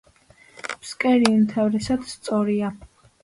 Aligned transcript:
ფსკერი 0.85 1.29
უმთავრესად 1.33 2.09
სწორია. 2.13 2.73